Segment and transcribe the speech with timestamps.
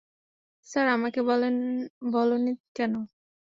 [0.67, 1.19] Sir---- আমাকে
[2.11, 2.93] বলোনি কেন?